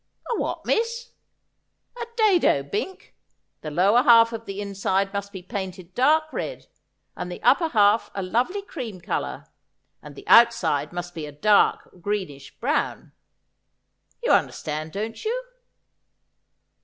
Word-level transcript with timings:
'A 0.33 0.39
what, 0.39 0.65
miss 0.65 1.11
?''A 2.01 2.07
dado, 2.17 2.63
Bink. 2.63 3.15
The 3.61 3.69
lower 3.69 4.01
half 4.01 4.33
of 4.33 4.45
the 4.45 4.59
inside 4.59 5.13
must 5.13 5.31
be 5.31 5.43
painted 5.43 5.93
dark 5.93 6.23
red, 6.33 6.65
and 7.15 7.31
the 7.31 7.39
upper 7.43 7.67
half 7.67 8.09
a 8.15 8.23
lovely 8.23 8.63
cream 8.63 8.99
colour; 8.99 9.45
and 10.01 10.15
the 10.15 10.27
out 10.27 10.55
side 10.55 10.91
must 10.91 11.13
be 11.13 11.27
a 11.27 11.31
dark 11.31 12.01
greenish 12.01 12.57
brown. 12.59 13.11
You 14.23 14.31
understand, 14.31 14.91
don't 14.91 15.23
you?' 15.23 15.43